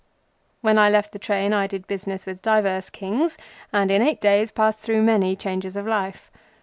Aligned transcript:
When 0.61 0.79
I 0.79 0.89
left 0.89 1.11
the 1.11 1.19
train 1.19 1.53
I 1.53 1.67
did 1.67 1.85
business 1.85 2.25
with 2.25 2.41
divers 2.41 2.89
Kings, 2.89 3.37
and 3.71 3.91
in 3.91 4.01
eight 4.01 4.19
days 4.19 4.49
passed 4.49 4.79
through 4.79 5.03
many 5.03 5.35
changes 5.35 5.75
of 5.77 5.85
life. 5.85 6.31